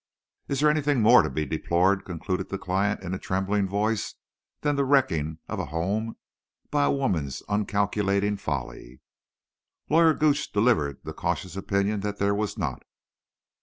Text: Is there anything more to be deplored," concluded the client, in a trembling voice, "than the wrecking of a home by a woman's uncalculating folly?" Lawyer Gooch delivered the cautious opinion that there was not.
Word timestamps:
Is 0.47 0.59
there 0.61 0.69
anything 0.71 1.01
more 1.03 1.21
to 1.21 1.29
be 1.29 1.45
deplored," 1.45 2.05
concluded 2.05 2.49
the 2.49 2.57
client, 2.57 3.03
in 3.03 3.13
a 3.13 3.19
trembling 3.19 3.67
voice, 3.67 4.15
"than 4.61 4.75
the 4.75 4.83
wrecking 4.83 5.37
of 5.47 5.59
a 5.59 5.65
home 5.65 6.15
by 6.71 6.85
a 6.85 6.91
woman's 6.91 7.43
uncalculating 7.47 8.37
folly?" 8.37 8.99
Lawyer 9.91 10.15
Gooch 10.15 10.51
delivered 10.51 11.01
the 11.03 11.13
cautious 11.13 11.55
opinion 11.55 11.99
that 11.99 12.17
there 12.17 12.33
was 12.33 12.57
not. 12.57 12.81